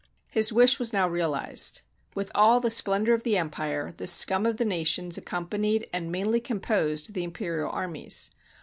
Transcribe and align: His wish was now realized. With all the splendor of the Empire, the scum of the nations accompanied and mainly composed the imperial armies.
His 0.31 0.51
wish 0.51 0.79
was 0.79 0.91
now 0.91 1.07
realized. 1.07 1.81
With 2.15 2.31
all 2.33 2.59
the 2.59 2.71
splendor 2.71 3.13
of 3.13 3.21
the 3.21 3.37
Empire, 3.37 3.93
the 3.97 4.07
scum 4.07 4.47
of 4.47 4.57
the 4.57 4.65
nations 4.65 5.15
accompanied 5.15 5.87
and 5.93 6.11
mainly 6.11 6.39
composed 6.39 7.13
the 7.13 7.23
imperial 7.23 7.69
armies. 7.69 8.31